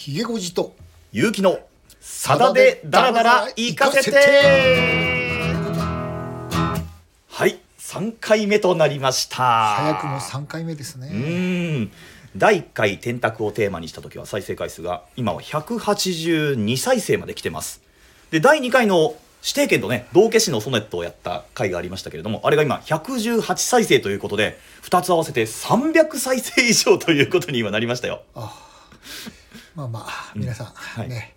[0.00, 0.74] ひげごじと
[1.12, 1.58] 勇気の
[2.00, 4.16] さだでダラダラ行かせて。
[7.28, 9.36] はい3回目となりました。
[9.74, 11.08] 早くも3回目ですうね。
[11.08, 11.92] ーん。
[12.34, 17.82] 第1回「天卓」をテーマにした時は再生回数が今は182再生まで来てます。
[18.30, 28.22] で第2回の指定権とね道化師のソネットをやった回がありましたけれどもあれが今118再生ということで2つ合わせて300再生以上ということに今なりましたよ。
[28.34, 28.66] あ
[29.74, 31.08] まあまあ皆さん、はい。
[31.08, 31.36] ね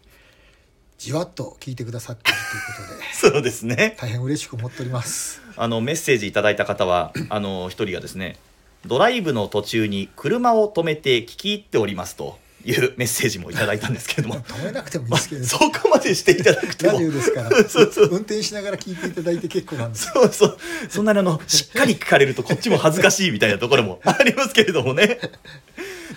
[0.98, 2.40] じわっと聞いてくださっている
[2.78, 3.04] ということで
[3.36, 3.98] そうですね。
[4.00, 5.42] 大変嬉しく思っております。
[5.58, 8.38] あのメッセージいただいた方はあの一人がですね
[8.86, 14.36] ドライブの途中に車を止めて聞き入っておりますというメッセージもいただいたんですけれども。
[14.42, 16.94] 止めなくてもいいですけれどそこまでしていただくても。
[16.94, 20.10] ラジオですからそうそう運転しながら聞いていただいて結構なんです。
[20.16, 20.58] そうそう。
[20.90, 25.20] そんなにあのしっかり聞かれるとこっちも恥ずかしいみたいなところもありますけれどもね。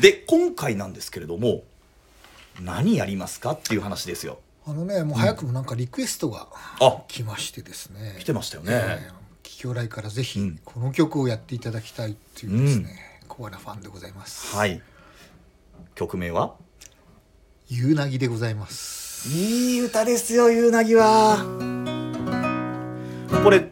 [0.01, 1.65] で今回なんですけれども
[2.61, 4.39] 何やりますかっていう話ですよ。
[4.67, 6.49] あのねもう早くもなんかリクエストが
[6.81, 7.03] あ。
[7.09, 8.17] 来ましてですね。
[8.19, 10.61] 来てましたよね、ええ聞きおらいからぜひうん。
[10.65, 14.55] この曲をやっていただきたいっていうですね、コアなファンでございます。
[14.55, 14.83] はい。
[15.95, 16.55] 曲名は？
[17.69, 19.29] ゆうなぎでございます。
[19.29, 21.39] いい歌ですよ、ゆうなぎは。
[23.43, 23.71] これ、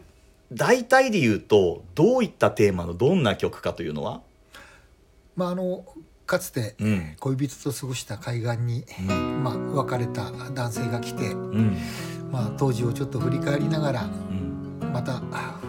[0.51, 4.21] 大体で言うと、どういったテーマのどんな曲かというのは？
[5.35, 5.85] まああの
[6.25, 7.15] かつてうん。
[7.19, 9.43] 恋人と過ごした海岸に、うん。
[9.43, 11.77] まあ、別れた男性が来て、うん。
[12.31, 14.91] まあ、当時をちょっと振り返りながらうん。
[14.93, 15.59] またあ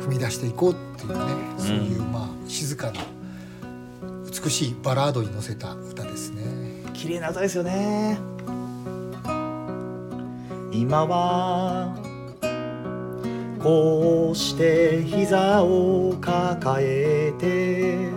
[0.00, 3.00] 踏み出していこうっていうねそういう、まあ、静かな
[4.42, 6.42] 美しいバラードに乗せた歌ですね。
[6.94, 8.18] 綺麗な歌ですよね。
[10.72, 11.94] 今は、
[13.62, 18.08] こうして膝を抱えて、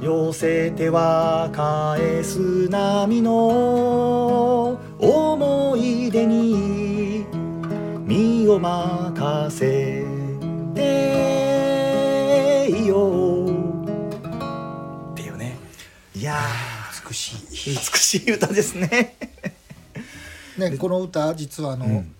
[0.00, 7.26] 寄せては返す波の思い出に
[8.06, 10.02] 身を任せ
[10.74, 13.44] ていよ。
[13.44, 13.50] う
[15.12, 15.58] っていうね。
[16.14, 16.40] いや
[17.06, 19.16] 美しー美しい歌ですね。
[20.56, 22.14] い、ね、この歌実はあの、うん。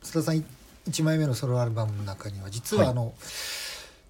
[0.00, 0.44] 須田さん
[0.88, 3.14] 1枚目のソロアルバムの中には実はあの、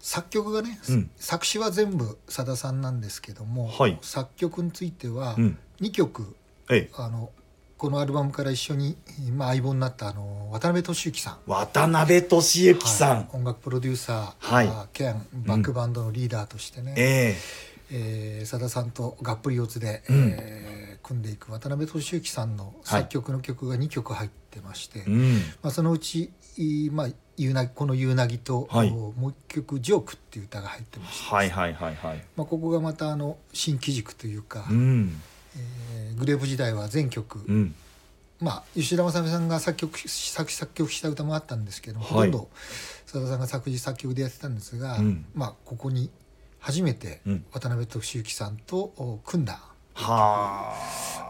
[0.06, 1.10] 作曲がね、うん。
[1.16, 3.98] 作詞は全部さださんなんですけども、はい。
[4.02, 5.58] 作曲についてはうん。
[5.80, 6.36] 2曲、
[6.70, 6.90] ええ。
[6.96, 7.32] あの
[7.76, 8.96] このアルバムから一緒に、
[9.32, 11.38] まあ、相棒になったあの渡辺俊之さん。
[11.50, 13.26] 渡辺俊之さん、はい。
[13.32, 14.68] 音楽プロデューサー、はい。
[14.68, 17.36] あ兼バックバンドのリーダーとしてね、え。
[17.90, 20.34] えーさださんとがっぷり四つで、うん。
[20.38, 25.34] えー組んでいく渡辺俊之さんの作曲の曲が2曲入ってまして、えうん。
[25.62, 28.90] まあ、そのうち、いまあ、ゆうなこの「ゆうなぎ」と、はい。
[28.90, 32.24] もう一曲「ジョーク」っていう歌が入ってまして、はいはいはいはい。
[32.34, 35.20] まあ、ここがまたあの新機軸というか、うん。
[35.56, 37.74] えーグレープ時代は全曲、うん。
[38.40, 42.14] まあ、吉田正美さんが作曲し作詞作曲した歌もあったんですけども、はい。
[42.14, 42.48] ほとんど
[43.06, 45.26] さださんが作詞作曲でやってたんですが、うん。
[45.34, 46.10] まあ、ここに
[46.58, 47.44] 初めてうん。
[47.52, 49.60] 渡辺俊之さんとお組んだ
[49.96, 50.74] は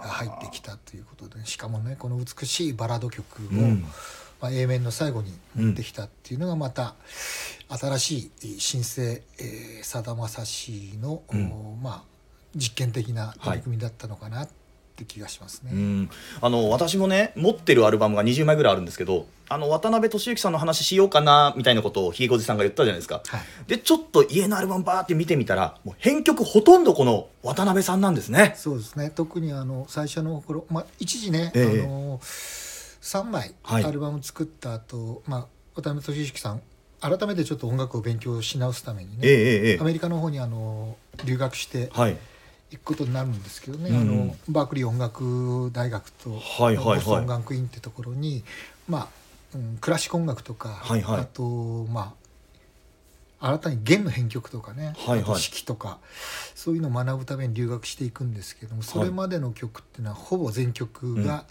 [0.03, 3.84] が入ってきたということでしかもねこの美しいバラード曲を、うん。
[4.38, 6.94] まあ、A 面の最後に持ってきたっていうのがまた
[7.71, 11.50] 新しい新生えーさだまさしの、うん。
[11.50, 12.03] おまあ、
[12.54, 14.53] 実験的な取り組みだったのかなって
[15.04, 15.70] 気がしますね。
[15.72, 23.22] うん、あの私もね持ってるアルバムが20枚ぐらいあるんですけどあの渡辺俊之さんの話しようかなみたいなことをひげごじさんが言ったじゃないですか。
[23.26, 23.40] はい。
[23.66, 28.54] でちょっと家のアルバムバーって見てみたらもう編曲ほとんどこの渡辺さんなんですね。
[28.56, 29.10] そうですね。
[29.14, 31.82] 特にあの最初の頃、まあ、一時ね、ええ。
[31.84, 33.84] あの3枚はい。
[33.84, 35.46] アルバム作った後、まあ
[35.76, 36.62] 渡辺俊之さん
[37.00, 42.16] 改めてちょっと音楽を勉強し直すためにね、えええええアメリカの方にあの留学してえはい
[42.71, 43.97] 行くことになるんですけどね、うん。
[43.97, 46.97] うんあのバークリー音楽大学とはいはいはい。
[46.97, 48.43] ボストン音楽院ってところに、
[48.88, 49.09] まあ
[49.54, 51.21] うん、クラシック音楽とか、はいはい。
[51.21, 51.43] あと
[51.91, 52.15] ま
[53.41, 55.21] あ新たに弦の編曲とかね、はいはい。
[55.21, 55.99] あと指揮とか
[56.54, 61.45] そういうのを学ぶために留学していくんですけどもそれまでの曲っていうのはほぼ全曲が、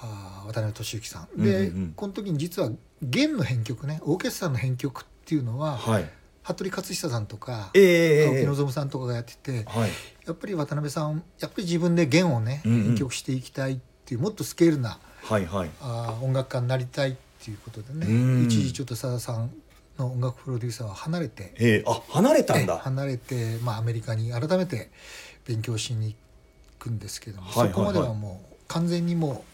[0.00, 1.42] あー渡辺俊之さん。
[1.42, 1.92] で、うんうんうん。
[1.96, 2.70] この時に実は
[3.02, 6.10] 弦の編曲ねオーケストラの編曲っていうのは、はい
[6.44, 9.90] 服部克久さんとか、青木えさんとかがやってて、はい。
[10.26, 15.70] やっぱり渡辺さんやっぱり自分で弦をね編曲していきたいっていうもっとスケールなはいはい。
[15.80, 18.06] あー音楽家になりたいっていうことでね。
[18.06, 18.10] う
[18.42, 18.44] ん。
[18.44, 19.50] 一時ちょっとさださん
[19.98, 24.90] の音楽プロデューサーは離れてええあ離れたんえだ離れて、まあ、アメリカに改めて
[25.46, 26.16] 勉強しに行
[26.78, 27.72] くんですけども、はいはいはい。
[27.72, 29.44] そこまではもう完全にも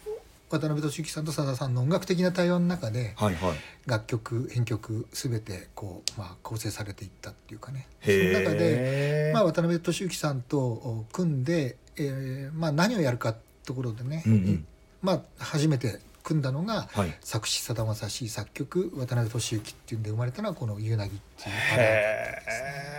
[0.59, 3.53] 渡辺俊之さんとさださんの音楽的な対話の中ではいはい。
[3.85, 7.87] 楽曲編曲全てこう、まあ、構成されていったっていうかね。
[8.03, 14.65] そへの中で、えまあ、渡辺俊之さんとお組んで、えーまあ、何をやるかってところでね、うんうん。
[15.03, 17.15] まあ、初めて組んだのが、はい。
[17.21, 22.35] 作詞さだまさし作曲渡辺俊之っていうんで生まれたのはこの「夕凪」っていうバラードへ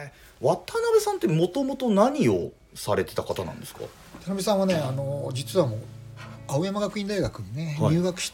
[0.08, 3.81] え渡辺さんってもともと何をされてた方なんですか？
[4.20, 5.81] 渡辺さんはねあの実はもう
[6.48, 7.94] 青山学院大学にね、はい。
[7.94, 8.32] 入学し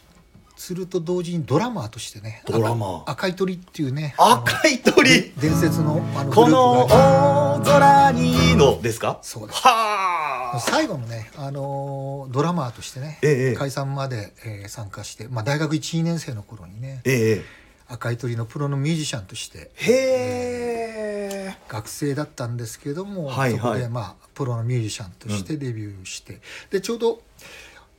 [0.57, 3.03] すると同時にドラマーとしてねドラマー。
[3.03, 5.09] 赤赤い鳥っていうね赤い鳥。
[5.09, 9.21] で伝説のあのこグルのープが大空にのですか？
[9.23, 9.61] そうです。
[9.63, 10.61] はあ。
[10.61, 17.43] 最後のね、あのドラマーとしてね、ええ解散まで、えー参加して、まあ、大学12年生の頃にねええ
[17.87, 21.57] 赤い鳥のプロのミュージシャンとしてへえ。
[21.69, 23.59] 学生だったんですけども、はいはい。
[23.61, 26.41] そこで、まあ、プロのミュージシャンとしてデビューして、
[26.71, 27.21] でちょうど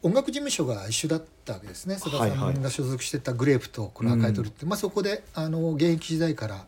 [0.01, 1.95] 音楽事務所が一緒だったわけですね。
[1.95, 2.57] 須田さはいはい。
[2.57, 6.65] んが所属してたグレープとこの赤い鳥って、まあ、そこであの現役時代から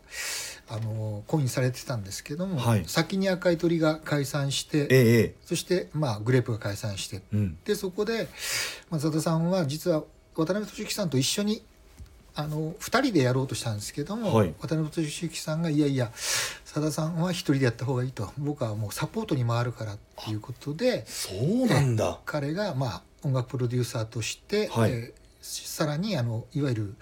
[0.68, 2.84] あのコインされてたんですけども、はい。
[2.86, 7.58] 先に赤い鳥が解散してえええそして、まあ、グレープが解散してえうん。
[7.64, 8.28] でそこで、
[8.90, 11.62] まあ、佐田さんは実は渡辺俊之さんと一緒に
[12.34, 14.54] あの2人でやろうとしたんですけども、はい。
[14.60, 16.10] 渡辺俊之さんがいやいや
[16.64, 24.90] 佐田さんは一人でやった方がいいと僕はもうサポートに回るからっていうことでそうなんだ彼がまあ音楽プロデューサーとして、はい。
[24.90, 26.94] えーさらにあのいわゆる、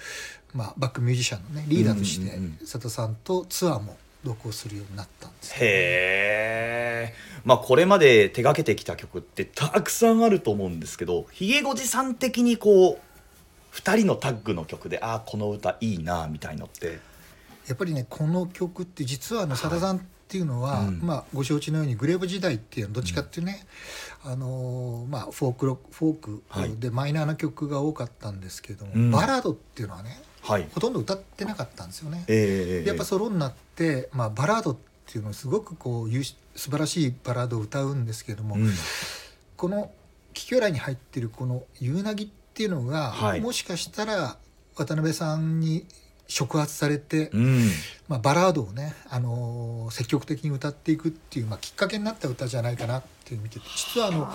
[0.55, 7.14] まあ、バックミュージシャンのねリーダーとして佐田さんとツアーも同行するようになったんですよへえ
[7.44, 16.99] まあこれまで手がけてきた曲ってたくさんあると思うんですけどひげごじさん的にこう2人のタッグの曲でああこの歌いいなみたいのって。
[17.69, 21.00] やっぱりねこの曲って実はあの佐田さんっていうのは、うん。
[21.03, 23.67] まあ、ご承知のようにグレーブ時代っていうのはどっちかっていうね、
[24.23, 26.69] あのーまあ、フォークロフォはい。
[26.69, 29.11] ークでマイナーな曲が多かったんですけども、うん。
[29.11, 30.69] バラードっていうのはねはい。
[30.73, 32.25] ほとんど歌ってなかったんですよね。
[32.29, 36.35] ええでやっぱソロになって、まあ、バラードっていうのはすごくこう素
[36.71, 38.71] 晴らしいバラードを歌うんですけども、うん。
[39.56, 39.91] この
[40.32, 43.41] 「キキョウラに入ってるこの「夕凪」っていうのが、はい。
[43.41, 44.37] もしかしたら
[44.77, 45.87] 渡辺さんに
[46.31, 47.69] 触発されて、うん。
[48.09, 54.31] まあ、バラードをね、あのー積極的に歌っていくっていう、まあ、きっかけになった歌じゃないかなっていう見てて実はあの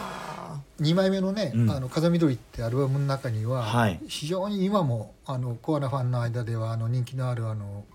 [0.86, 1.72] 2枚目のね「うん。
[1.72, 4.00] あの風緑」ってアルバムの中には、はい。
[4.08, 7.86] 非常に今もあのコアなファンの間ではあの人気のあるあの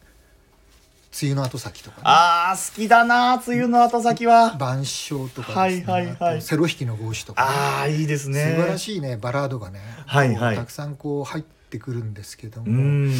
[1.22, 2.02] 「梅雨の後先」とか、ね。
[2.04, 6.42] あー好きだな梅雨の後先は「晩鐘」とかですね、はいはいはい。
[6.42, 8.54] セロ弾きの帽子」とかね、ああいいですね。
[8.56, 10.56] 素晴らしいねバラードがね、はいはい。
[10.56, 13.12] たくさんこう入ってくるんですけども、うん。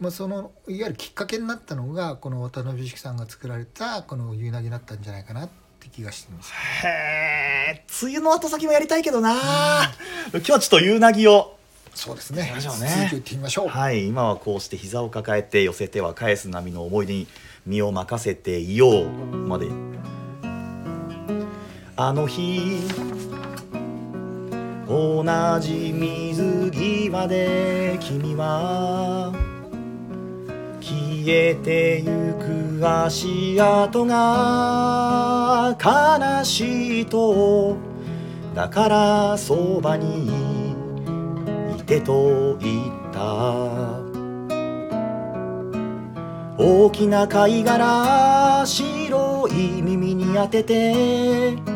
[0.00, 5.48] まあ、そのいわゆるきっかけになったのがこの渡辺美樹さんが作られたこの「夕凪」だったんじゃないかなっ
[5.80, 6.52] て気がしてます。
[6.84, 6.88] へ
[7.78, 9.32] え梅雨の後先もやりたいけどな
[10.32, 11.56] 今日はちょっと夕凪を。
[11.94, 12.42] そうですね。
[12.42, 12.88] 行きましょうね。
[12.88, 13.68] 続きを言ってみましょう。
[13.68, 17.26] はい今はこうして膝を抱えて寄せては返す波の思い出に
[17.66, 19.68] 身を任せていようまで。
[21.96, 22.80] あの日
[24.86, 25.24] 同
[25.60, 29.32] じ水際で君は
[30.80, 32.34] 消えてゆ
[32.78, 37.76] く足跡が悲しいと
[38.54, 40.28] だからそばに
[41.78, 44.04] いてと言った。
[46.56, 51.73] 大きな貝殻白い耳に当てて。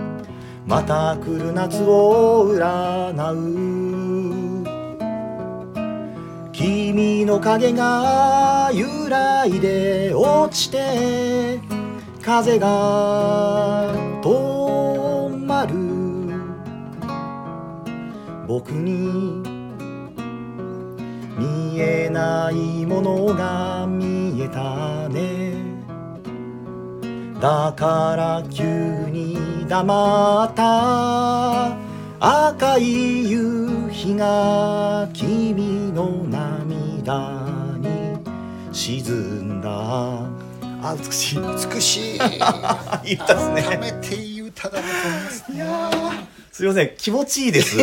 [0.68, 4.64] また来る夏を占う。
[6.52, 11.58] 君の影が揺らいで落ちて
[12.22, 15.74] 風が止まる。
[18.46, 19.42] 僕に
[21.38, 25.54] 見えないものが見えたね。
[27.40, 28.64] だから急
[29.10, 31.76] に黙った
[32.20, 38.16] 赤い夕日が君の涙に
[38.72, 39.04] 沈
[39.58, 39.68] んだ。
[39.70, 41.38] あ美しい。
[41.74, 42.14] 美しい。
[42.14, 45.58] いい歌です改ねめていい歌だなと思いますね。
[46.50, 47.76] すいません気持ちいいです。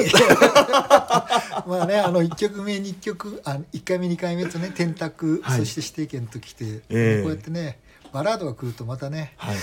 [1.67, 5.59] まあねあの1曲目2曲あ1回目2回目とね天卓、はい。
[5.59, 7.21] そして指定権ときて、ええ。
[7.21, 7.77] こうやってね
[8.15, 9.57] バラードが来るとまたねはい。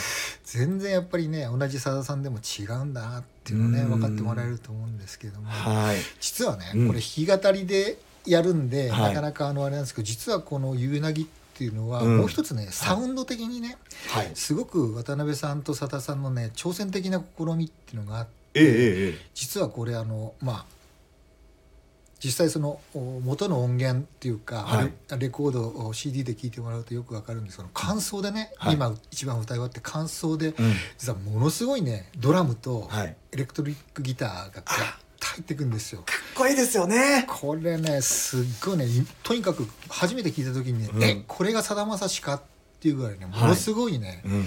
[0.45, 3.89] 全然やっぱりね同じさださんでも違うんだなっていうのをねうん。
[3.89, 5.49] 分かってもらえると思うんですけども。
[5.49, 5.97] はい。
[6.21, 6.87] 実はね、うん。
[6.89, 9.15] これ弾き語りでやるんで、はい。
[9.15, 12.19] なかなかあのあれなんですけど実はこの「夕凪」っていうのは、うん。
[12.19, 13.79] もう一つねサウンド的にね、
[14.11, 14.31] はい。
[14.35, 19.19] すごく渡辺さんと佐田さんのね挑戦的な試みっていうのがあってええ。
[19.33, 20.82] 実はこれあのまあ
[22.25, 24.93] 実際そのお元の音源っていうか、はい。
[25.11, 28.75] レレコードを CD で聴いてもらうとよくわかるんですけど感想でね、はい。
[28.75, 30.55] 今一番歌い終わって感想で、うん。
[30.99, 33.17] 実はものすごいねドラムとはい。
[33.33, 34.63] エレクトリックギターが
[35.21, 36.03] 入ってくんですよ。
[36.03, 37.27] かっこいいですよね。
[37.29, 38.87] これねすっごいね
[39.25, 41.03] とにかく初めて聞いた時にね、うん。
[41.03, 42.43] えこれがさだまさしかっ
[42.81, 43.41] ていうぐらいねはい。
[43.43, 44.45] ものすごいね、うん。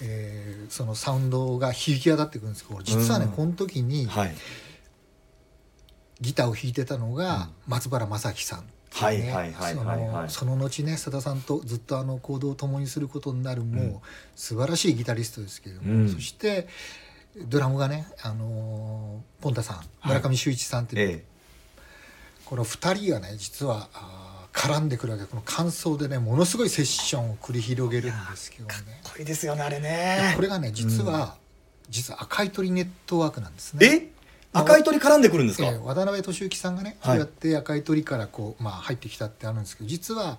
[0.00, 3.32] えーそのサウンドが響き渡ってくるんですけど実はね、うん。
[3.32, 4.34] この時にはい
[6.20, 14.00] ギターを弾いてたのが松原正樹さんはいはいはいそのその後ねさださんとずっとあの行動を共にすることになるもう、うん。
[14.34, 16.08] 素晴らしいギタリストですけれども、うん。
[16.08, 16.66] そして
[17.48, 19.80] ドラムがね、あのーポンタさんい。
[20.06, 21.24] 村上修一さんっていう、え
[22.46, 23.88] この2人がね実は
[24.54, 25.26] 絡んでくるわけ。
[25.26, 28.72] この感想でねものすごいセッションを繰り広げるんですけどね。
[28.88, 30.32] えかっこいいですよねあれね。
[30.36, 31.36] これがね実は、
[31.90, 34.10] 実は赤い鳥ネットワークなんですね。
[34.54, 37.16] え赤い鳥絡んでくるんですか、えー渡辺俊之さんがね、はい。
[37.16, 40.38] そうやって赤い鳥からこう、まあ、入ってきたってあるんですけど実は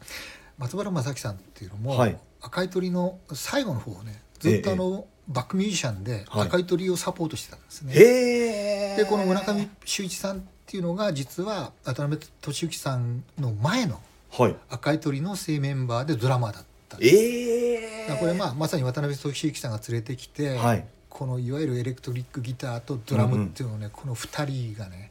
[0.57, 2.17] 松原正樹さんっていうのも、はい。
[2.41, 6.47] 赤い鳥の最後の方をねずっとあの、バックミュージシャンではい。
[6.47, 7.93] 赤い鳥をサポートしてたんですね。
[7.93, 8.95] へえ。
[8.97, 14.55] でこの村上修一さんっていうのが実は渡辺俊之さんの前のはい。
[14.69, 16.97] 赤い鳥の正メンバーでドラマーだった。
[16.97, 18.07] んえですえ。
[18.07, 20.85] だからこれまあまさに渡辺俊之さんが連れてきて、はい
[21.17, 25.09] このいわゆるエレクトリックギターとドラムっていうのをね、この2人がね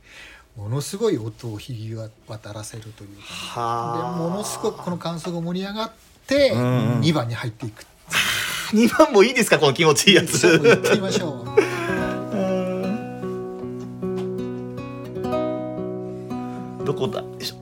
[0.56, 1.96] ものすごい音を響き
[2.28, 3.08] 渡らせるという
[3.52, 5.92] かでものすごくこの感想が盛り上がっ
[6.28, 6.64] てうんう
[6.98, 7.00] ん。
[7.00, 7.84] 2番に入っていく。
[8.70, 10.38] 2番もいいですかこの気持ちいいやつ。
[10.38, 11.44] じゃあもう行ってみましょ
[16.80, 16.84] う。
[16.86, 17.20] どこだ？
[17.20, 17.56] よいしょ。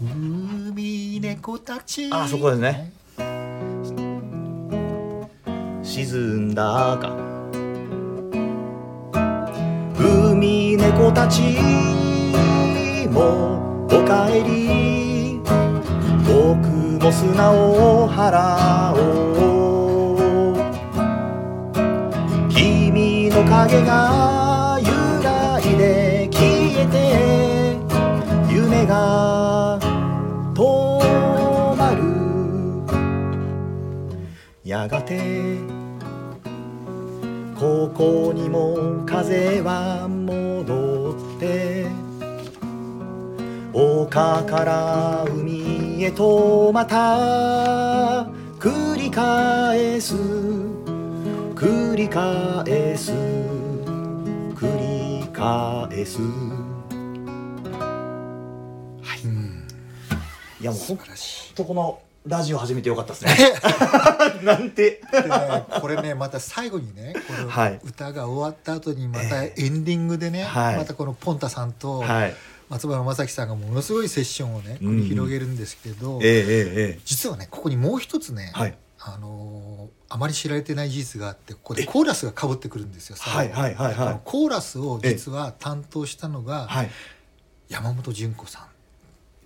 [0.00, 3.01] 海猫たちあそこですね
[5.94, 6.08] 沈
[6.52, 7.14] んだか。
[9.94, 11.42] 海猫たち
[13.10, 15.38] もおかえり。
[16.26, 16.66] 僕
[16.98, 20.14] も砂を払お
[20.54, 20.56] う。
[22.48, 24.86] 君の影が揺
[25.22, 26.40] らいで消
[26.84, 26.96] えて
[28.50, 29.78] 夢が
[30.54, 32.00] 止まる。
[34.64, 35.58] やがて
[37.62, 41.86] ここにも風は戻って
[43.72, 48.26] 丘から海へとまた
[48.58, 50.16] 繰り返す
[51.54, 53.12] 繰り返す
[54.56, 56.18] 繰り返す。
[56.20, 56.24] う
[59.28, 59.68] ん。
[60.60, 63.36] いやもう素本晴らしい当このラジオ始めてよかったですね。
[64.44, 65.00] なんて。
[65.80, 67.80] これねまた最後にねこのはい。
[67.84, 70.76] 歌が終わった後にまたえエンディングでね、はい。
[70.76, 72.34] またこのポンタさんとはい。
[72.68, 78.74] 松原正樹さんがものすごいセッションをね繰り広げるんですけど、えええええ実はねここにもう一つね、はい。
[79.00, 84.20] あのーあまり知られてない事実があってここでコーラスがかぶってくるんですよはいはいはいはい。
[84.24, 86.90] コーラスを実は担当したのがはい。
[87.68, 88.62] 山本純子さん、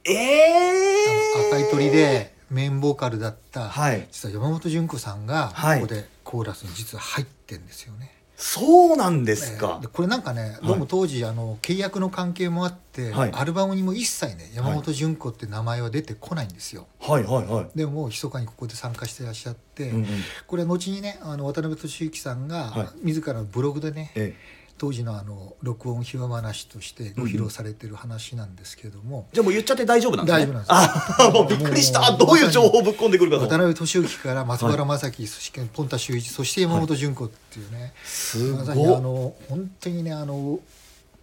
[0.04, 0.94] ええ
[1.36, 4.06] あの赤い鳥でメインボーカルだった、はい。
[4.10, 5.80] 実は山本純子さんがはい。
[5.80, 8.12] ここでコーラスに実は入ってんですよね。
[8.36, 9.76] そうなんですか。
[9.76, 13.32] えーでこれなんかねどうも当時あの契約の関係もあって、はい。
[13.32, 16.86] アルバムにも一切ね山本純子って名前は出てこないんですよ。
[17.00, 17.66] はいはいはい。
[17.74, 20.06] でも密かにここで参加してらっしゃって、うんうん。
[20.46, 30.44] これは後にねあの渡辺俊之さんはが自らのブログでね、ええ当時のあの録音秘話話としてご披露されてる話なんですけども、じゃあもう言っちゃって大丈夫なんですね？
[30.44, 31.22] 大丈夫なんです。
[31.22, 32.12] あ もうびっくりした。
[32.12, 33.48] どういう情報ぶっ込んでくるかと。
[33.48, 40.60] 渡辺俊之から松原正樹、そしてポンタ秀一そして山本純子っていうね、すまさにごっあの本当にねあの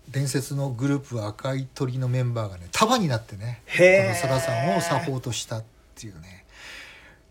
[0.10, 5.64] 伝説のグループ赤い鳥のメンバーがね束になってねこのさださんをサポートしたっ
[5.96, 6.44] ていうね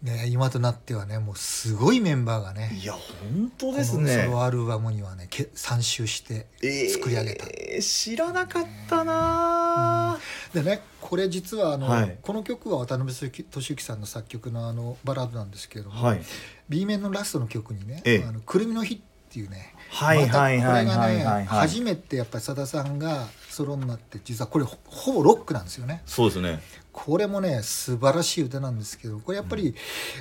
[0.02, 6.46] ね今となってはねもうすごいメンバーがねいや本当ですこのソねロアルバムにはねけ参集して
[6.92, 10.18] 作り上げた、えー知らなかったな
[10.52, 12.18] でねこれ実はあの、はい。
[12.22, 16.22] この曲は渡辺俊之さんの作曲のあのバラードなんですけれども、はい。
[16.68, 18.98] B 面のラストの曲にねええ「あのくるみの日」っ
[19.30, 21.16] ていうねはいはいはいまたこはい。
[21.16, 26.02] ね初めてやっぱりさださんがソロになって実はこれほぼロックなんですよね。
[26.06, 26.60] そうですね。
[26.92, 29.74] これもね素晴らしい歌なんですけどこれやっぱり、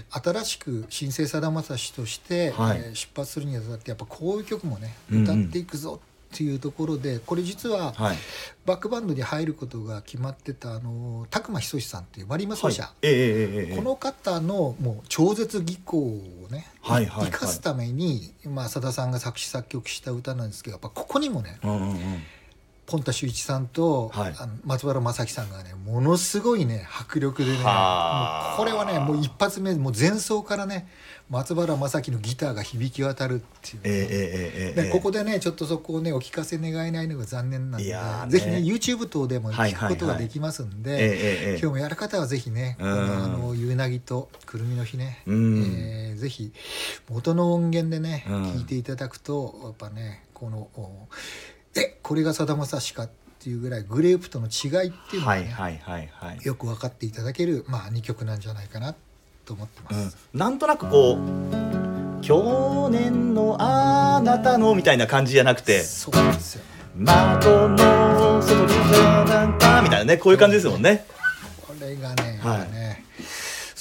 [0.10, 6.00] 新しく新生さだまさしとして、はい、えー、出発するにあたってやっぱこういう曲もね歌っていくぞ
[6.34, 8.18] っていうところで、うんうん、これ実は、はい、
[8.66, 12.94] バックバンドに入ることが決まってたあの拓磨仁さんっていうマリマ奏者、はい。
[13.02, 21.98] えー、この方のもう超絶技巧をね、はいはいはい、生かすために、まあ、さださんが作詞作曲した歌なんですけどやっぱここにもね、うんうんうん。
[22.92, 24.36] ポンタ秀一さんと、はい。
[24.38, 27.64] あの松原正樹さんがねものすごいね迫力でねこ
[28.66, 30.88] れはねもう一発目もう前奏からね
[31.30, 33.82] 松原正樹のギターが響き渡るっていう。
[33.82, 42.92] ね、ええええええでここでねちょっとそこをねお聞かせ願えないのが残念なんでぜひね YouTube 等でもはい聞くことができますんで、ええええ今日もやる方はぜひね、うん。
[42.92, 45.76] このあの夕凪とくるみの日ね、うん。
[45.78, 46.52] えーぜひ
[47.10, 48.44] 元の音源でね、うん。
[48.52, 51.08] 聞いていただくとやっぱねこのお
[51.75, 53.10] えこれがさだまさしかっ
[53.40, 58.94] ていうぐらいグレープとの違いっていうのがね、はいはいはいはい、よく分かっていただける、まあ、2曲なんじゃないかな
[59.46, 60.18] と思ってます。
[60.34, 66.63] うん、なんとなくこう去年のあなたのみたいな感じじゃなくてそうなんですよ。
[66.96, 71.06] 窓の外になんかみたいなねこういう感じですもんね。
[71.66, 72.72] これがね,、はい。
[72.72, 73.06] ね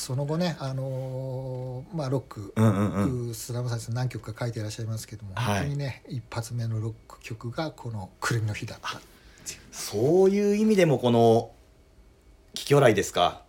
[0.00, 2.68] その後ね、あのーまあ、ロック、うんう
[3.00, 3.34] んうん。
[3.34, 5.58] 菅田さん何曲か書いていらっしゃいますけども、はい。
[5.58, 9.00] 本当にね一発目のロック曲がこの「くるみの日」だった
[9.70, 11.50] そういう意味でもこの
[12.54, 13.42] 「キキョライ」ですか？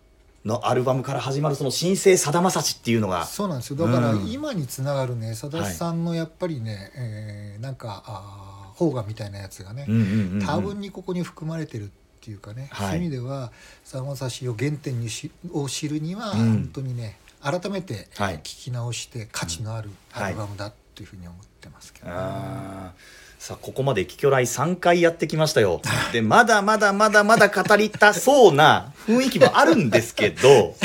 [0.43, 3.25] のアルバムから始まるその新生さだまさしっていうのが。
[3.25, 3.77] そうなんですよ。
[3.77, 4.31] だからうん。
[4.31, 10.46] 今につながるねさださんのやっぱりね、えーなんかあー邦画みたいなやつがね、うんうんうんうん。
[10.46, 12.87] 多分にここに含まれてるっていうかね、はい。
[12.89, 13.51] そういう意味では
[13.83, 16.37] さだまさしを原点にしを知るには、うん。
[16.37, 18.35] 本当にね改めてはい。
[18.39, 23.21] 聞き直して価値のあるうんアルバムだっていうふうに思ってますけどね、あー。
[23.41, 25.81] さあここまで「キキョライ」3回やってきましたよ。
[26.13, 30.75] でまだまだまだまだ語りたそうな雰囲気もあるんですけど。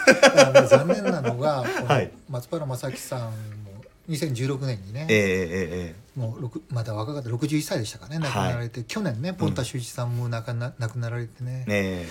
[0.70, 2.10] 残念なのがはい。
[2.30, 3.20] 松原正樹さん
[3.64, 3.75] も
[4.08, 11.64] 2016年にね、えええええもうまだ若かった61歳でしたかね亡くなられて、去年ねポンタ秀一さんも亡くな亡くなられてね。
[11.68, 12.04] え。
[12.04, 12.06] ね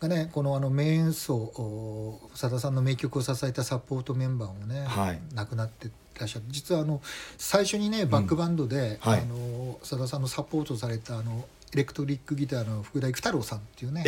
[0.00, 5.20] なんかねこのあの名演奏おさださんの名曲を支えたサポートメンバーもね、はい。
[5.34, 7.00] 亡くなってらっしゃって実はあの
[7.36, 9.20] 最初にねバックバンドではい。
[9.20, 14.02] あのさださんのサポートされたあのエレクトリックギターの福田育太郎さんっていうね、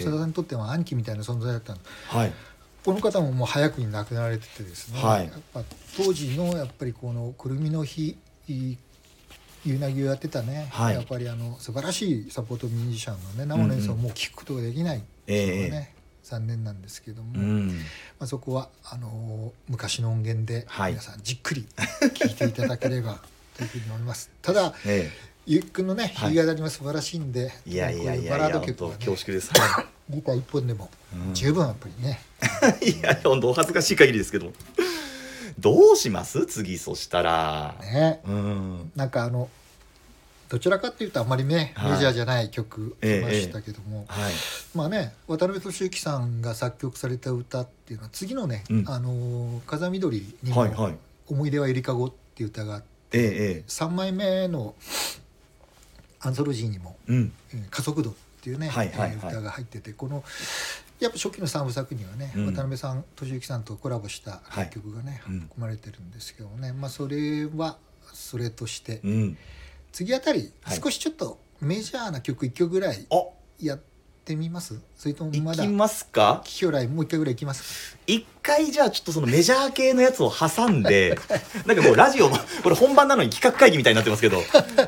[0.00, 1.78] さださんにとっては兄貴みたいな存在だったの。
[2.08, 2.32] はい
[2.84, 5.26] この方ももう早くに亡くなられててですね、はい。
[5.26, 5.62] やっぱ
[5.96, 8.16] 当時のやっぱりこのくるみの日
[8.48, 10.94] 夕凪をやってたね、はい。
[10.94, 17.68] やっぱりあの素晴らしいサポートミュージシャンのね生の演奏をもう聴くことができないっていうのがね、残念なんですけども、うん。
[17.68, 17.74] ま
[18.20, 20.92] あ、そこはあの昔の音源ではい。
[20.92, 21.66] 皆さんじっくり
[22.14, 23.20] 聴いていただければ
[23.56, 24.30] というふうに思います。
[24.40, 25.10] ただえ
[25.46, 26.34] ゆっくんのねはい。
[26.34, 29.50] 弾き語りも素晴らしいんで、えいやいやいこういうバラード曲はね恐縮です
[30.10, 30.90] ギター一本でも
[31.28, 31.34] うん。
[31.34, 32.20] 十分やっぱりね、
[32.82, 34.52] いや本当お恥ずかしい限りですけど。
[35.58, 36.46] どうします？
[36.46, 37.74] 次そしたら。
[37.82, 38.20] ね。
[38.26, 38.92] うん。
[38.94, 39.48] なんかあの
[40.48, 41.92] どちらかっていうとあまりね、はい。
[41.92, 44.32] メジャーじゃない曲ええ来ましたけども、はい。
[44.74, 48.84] まあね渡辺俊之さんが作曲された歌っていうのは次のね「うん。
[48.88, 50.96] あの風見鶏」にもはいはい
[51.28, 53.28] 「思い出はゆりかご」っていう歌があってええ
[53.60, 54.74] え3枚目の
[56.20, 59.10] アンソロジーにもえうん「えー加速度」っていうね、はいはいはい。
[59.12, 60.24] えー歌が入っててこの
[61.00, 62.46] やっぱ初期の3部作にはね、うん。
[62.46, 65.40] 渡辺さん俊之さんとコラボした楽曲がね、はいうん。
[65.42, 67.76] 含まれてるんですけどね、まあそれは
[68.12, 69.38] それとして、うん。
[69.92, 70.80] 次あたりはい。
[70.82, 73.16] 少しちょっとメジャーな曲1曲ぐらいあ。
[73.60, 73.80] やっ
[74.24, 74.78] てみます？
[74.96, 76.42] それともいまだきますか？
[76.44, 77.94] キキョライもう一回ぐらいいきます？
[77.96, 81.18] か一回じゃあちょっとそのメジャー系のやつを挟んで
[81.66, 82.28] なんかもうラジオ
[82.62, 84.42] これ本番なのに企画会議みたいになってますけど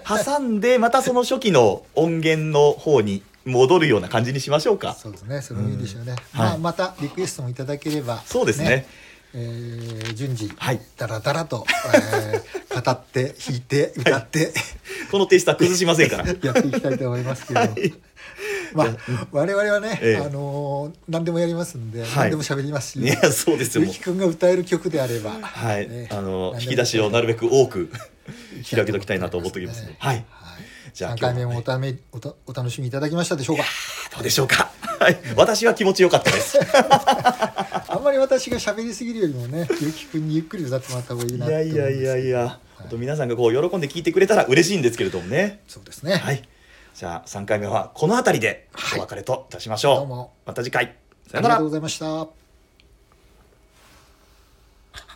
[0.06, 4.94] 挟んでまたその初期の音源の方に戻るような感じにしましょうか。
[4.94, 5.42] そうですね。
[5.42, 8.86] それもいいでしょうね、はいまあ、またリクエストもいただければそうですね。
[9.32, 10.80] えー順次、はい。
[10.96, 14.52] だらだらと、えー語って弾いて 歌って、
[15.10, 16.26] このテイストは崩しませんから。
[16.42, 17.94] やっていきたいと思いますけど、 はい。
[18.72, 18.96] まあ
[19.32, 20.16] 我々はね、ええ。
[20.16, 22.10] あのー何でもやりますんで、はい。
[22.16, 23.84] 何でも喋りますし、いやそうですよ。
[23.84, 27.90] ゆきくんが歌える曲であれば、はい、ねあの引き出しをなるべく多く
[28.70, 29.96] 開けときたいなと思っておきますね。
[29.98, 30.24] はい
[30.94, 33.64] じゃあ3回目もおためおたお楽しみいただきましたでしょうか？
[34.14, 34.70] どうでしょうか？
[34.98, 35.18] はい。
[35.37, 36.59] 私は気持ちよかったです。
[37.88, 41.87] あんまり私が喋りすぎるよりもねゆきくんにゆっくり歌ってもらった方がいいいなと思うんですけど。
[41.87, 45.61] やいやいやいや、本当皆さんがこう喜んで聞いてくれたら嬉しいんですけれどもね。
[45.68, 46.42] そうですね、はい。
[46.94, 50.33] じゃあ3回目はこの辺りでお別れといたしましょう、どうも。
[50.46, 50.94] また次回。
[51.31, 52.39] さありがよならとうございました